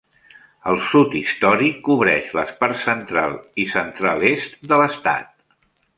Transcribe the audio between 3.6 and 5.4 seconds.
i central-est de l"estat.